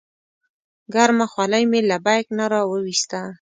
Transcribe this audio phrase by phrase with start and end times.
[0.93, 3.21] ګرمه خولۍ مې له بیک نه راوویسته.